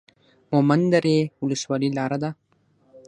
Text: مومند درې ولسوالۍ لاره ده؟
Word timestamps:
مومند 0.51 0.85
درې 0.95 1.17
ولسوالۍ 1.45 1.89
لاره 1.97 2.17
ده؟ 2.23 2.29